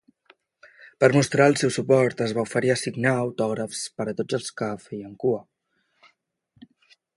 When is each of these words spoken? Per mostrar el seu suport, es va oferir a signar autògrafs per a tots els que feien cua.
Per 1.03 1.09
mostrar 1.15 1.45
el 1.51 1.57
seu 1.63 1.71
suport, 1.75 2.23
es 2.29 2.33
va 2.37 2.45
oferir 2.49 2.73
a 2.73 2.79
signar 2.85 3.13
autògrafs 3.25 3.83
per 3.99 4.09
a 4.13 4.17
tots 4.23 4.41
els 4.41 4.51
que 4.63 4.73
feien 4.89 5.15
cua. 5.27 5.45